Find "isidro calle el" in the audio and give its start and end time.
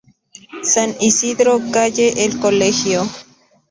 0.99-2.39